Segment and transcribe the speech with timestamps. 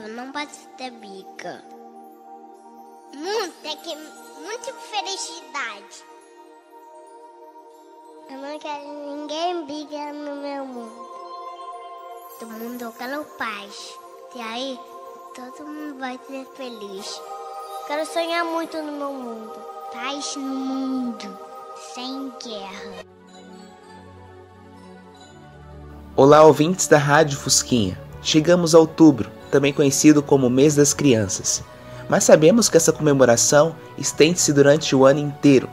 [0.00, 1.62] mundo não pode ter bica.
[3.14, 3.96] Mundo tem que
[4.40, 6.04] muita felicidade.
[8.30, 11.08] Eu não quero ninguém briga no meu mundo.
[12.40, 13.94] Todo mundo eu quero paz.
[14.34, 14.80] E aí,
[15.34, 17.20] todo mundo vai ser feliz.
[17.86, 19.54] Quero sonhar muito no meu mundo.
[19.92, 21.38] Paz no mundo,
[21.94, 23.04] sem guerra.
[26.16, 28.03] Olá, ouvintes da Rádio Fusquinha.
[28.24, 31.62] Chegamos a outubro, também conhecido como Mês das Crianças.
[32.08, 35.68] Mas sabemos que essa comemoração estende-se durante o ano inteiro.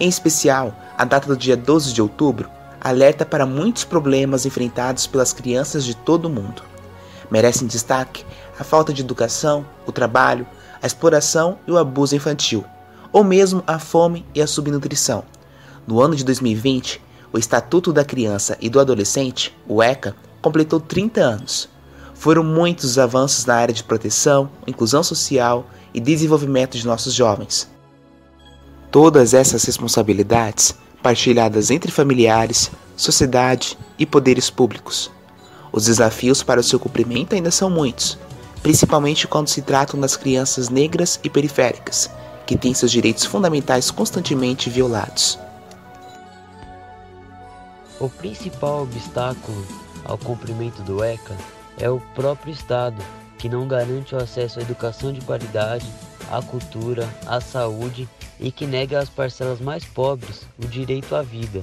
[0.00, 2.50] Em especial, a data do dia 12 de outubro
[2.80, 6.60] alerta para muitos problemas enfrentados pelas crianças de todo o mundo.
[7.30, 8.26] Merecem destaque
[8.58, 10.44] a falta de educação, o trabalho,
[10.82, 12.64] a exploração e o abuso infantil,
[13.12, 15.22] ou mesmo a fome e a subnutrição.
[15.86, 17.00] No ano de 2020,
[17.32, 21.75] o Estatuto da Criança e do Adolescente, o ECA, completou 30 anos.
[22.18, 27.68] Foram muitos os avanços na área de proteção, inclusão social e desenvolvimento de nossos jovens.
[28.90, 35.10] Todas essas responsabilidades partilhadas entre familiares, sociedade e poderes públicos.
[35.70, 38.18] Os desafios para o seu cumprimento ainda são muitos,
[38.62, 42.10] principalmente quando se tratam das crianças negras e periféricas,
[42.46, 45.38] que têm seus direitos fundamentais constantemente violados.
[48.00, 49.64] O principal obstáculo
[50.04, 51.36] ao cumprimento do ECA
[51.78, 53.02] é o próprio Estado,
[53.38, 55.86] que não garante o acesso à educação de qualidade,
[56.30, 58.08] à cultura, à saúde
[58.40, 61.62] e que nega às parcelas mais pobres o direito à vida,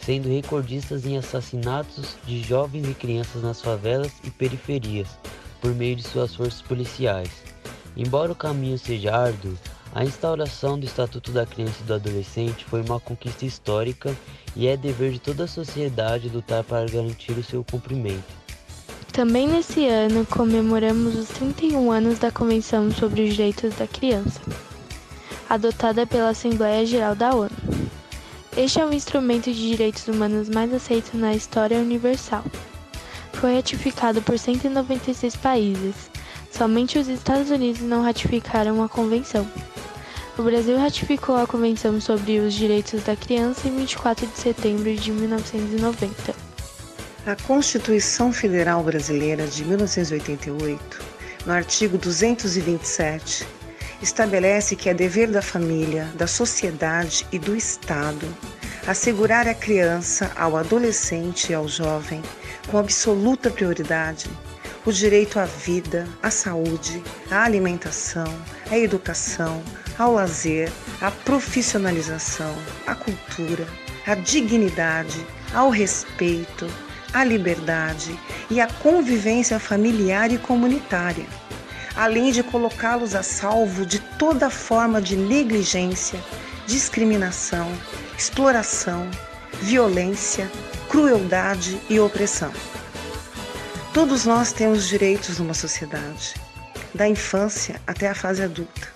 [0.00, 5.08] sendo recordistas em assassinatos de jovens e crianças nas favelas e periferias,
[5.60, 7.30] por meio de suas forças policiais.
[7.96, 9.56] Embora o caminho seja árduo,
[9.94, 14.14] a instauração do Estatuto da Criança e do Adolescente foi uma conquista histórica
[14.54, 18.45] e é dever de toda a sociedade lutar para garantir o seu cumprimento.
[19.16, 24.42] Também nesse ano comemoramos os 31 anos da Convenção sobre os Direitos da Criança,
[25.48, 27.48] adotada pela Assembleia Geral da ONU.
[28.54, 32.44] Este é o instrumento de direitos humanos mais aceito na história universal.
[33.32, 35.94] Foi ratificado por 196 países.
[36.52, 39.50] Somente os Estados Unidos não ratificaram a convenção.
[40.36, 45.10] O Brasil ratificou a Convenção sobre os Direitos da Criança em 24 de setembro de
[45.10, 46.45] 1990.
[47.26, 51.02] A Constituição Federal Brasileira de 1988,
[51.44, 53.44] no artigo 227,
[54.00, 58.32] estabelece que é dever da família, da sociedade e do Estado
[58.86, 62.22] assegurar à criança, ao adolescente e ao jovem,
[62.68, 64.30] com absoluta prioridade,
[64.84, 68.32] o direito à vida, à saúde, à alimentação,
[68.70, 69.60] à educação,
[69.98, 70.70] ao lazer,
[71.00, 72.54] à profissionalização,
[72.86, 73.66] à cultura,
[74.06, 76.68] à dignidade, ao respeito,
[77.16, 78.14] a liberdade
[78.50, 81.24] e a convivência familiar e comunitária,
[81.96, 86.22] além de colocá-los a salvo de toda forma de negligência,
[86.66, 87.72] discriminação,
[88.18, 89.10] exploração,
[89.62, 90.50] violência,
[90.90, 92.52] crueldade e opressão.
[93.94, 96.34] Todos nós temos direitos numa sociedade,
[96.94, 98.88] da infância até a fase adulta.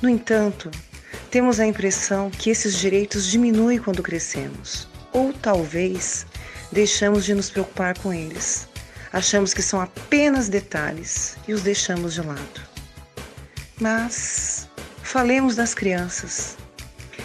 [0.00, 0.70] No entanto,
[1.30, 6.24] temos a impressão que esses direitos diminuem quando crescemos, ou talvez
[6.72, 8.66] deixamos de nos preocupar com eles.
[9.12, 12.60] Achamos que são apenas detalhes e os deixamos de lado.
[13.78, 14.68] Mas
[15.02, 16.56] falemos das crianças.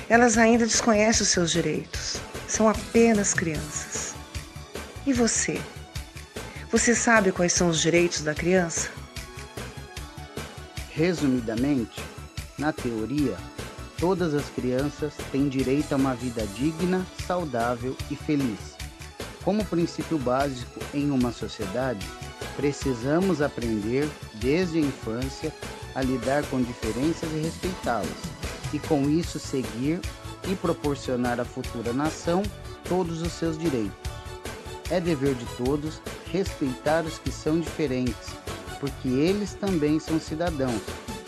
[0.10, 2.18] Elas ainda desconhecem os seus direitos.
[2.48, 4.14] São apenas crianças.
[5.06, 5.62] E você?
[6.72, 8.90] Você sabe quais são os direitos da criança?
[10.92, 12.02] Resumidamente,
[12.58, 13.38] na teoria,
[13.98, 18.77] todas as crianças têm direito a uma vida digna, saudável e feliz.
[19.48, 22.06] Como princípio básico em uma sociedade,
[22.58, 25.54] precisamos aprender desde a infância
[25.96, 28.10] a lidar com diferenças e respeitá-las,
[28.74, 30.02] e com isso seguir
[30.50, 32.44] e proporcionar à futura nação
[32.90, 33.96] todos os seus direitos.
[34.92, 38.28] É dever de todos respeitar os que são diferentes,
[38.82, 40.82] porque eles também são cidadãos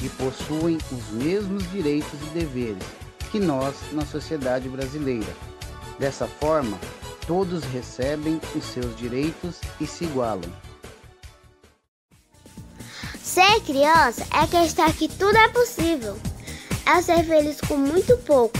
[0.04, 2.83] e possuem os mesmos direitos e deveres
[3.31, 5.33] que nós na sociedade brasileira.
[5.98, 6.77] Dessa forma,
[7.30, 10.52] todos recebem os seus direitos e se igualam.
[13.22, 16.18] Ser criança é acreditar que tudo é possível.
[16.88, 18.58] É ser feliz com muito pouco.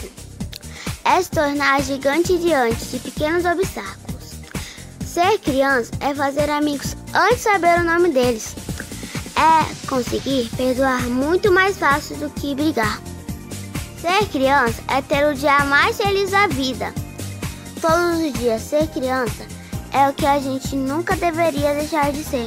[1.04, 4.36] É se tornar gigante diante de pequenos obstáculos.
[5.04, 8.54] Ser criança é fazer amigos antes de saber o nome deles.
[9.36, 13.02] É conseguir perdoar muito mais fácil do que brigar.
[14.00, 16.94] Ser criança é ter o dia mais feliz da vida.
[17.82, 19.46] Todos os dias ser criança
[19.94, 22.46] é o que a gente nunca deveria deixar de ser.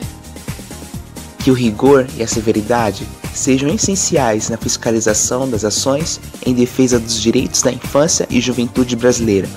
[1.38, 7.18] Que o rigor e a severidade sejam essenciais na fiscalização das ações em defesa dos
[7.18, 9.48] direitos da infância e juventude brasileira.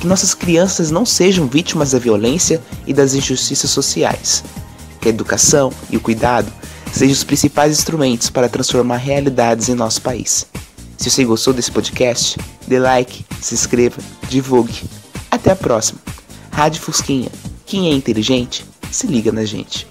[0.00, 4.42] Que nossas crianças não sejam vítimas da violência e das injustiças sociais.
[5.00, 6.52] Que a educação e o cuidado
[6.92, 10.44] sejam os principais instrumentos para transformar realidades em nosso país.
[10.98, 15.03] Se você gostou desse podcast, dê like, se inscreva, divulgue.
[15.34, 15.98] Até a próxima.
[16.52, 17.28] Rádio Fusquinha.
[17.66, 19.84] Quem é inteligente, se liga na gente.